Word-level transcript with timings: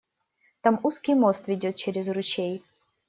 Там 0.63 0.79
узкий 0.83 1.13
мост 1.15 1.45
ведет 1.47 1.75
через 1.75 2.07
ручей. 2.07 2.63